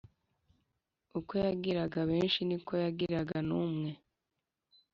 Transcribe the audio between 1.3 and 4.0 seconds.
yagira benshi ni ko yagira n’umwe,